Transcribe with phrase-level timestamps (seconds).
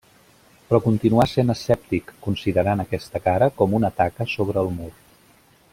[0.69, 4.91] Però continua sent escèptic, considerant aquesta cara com una taca sobre el mur.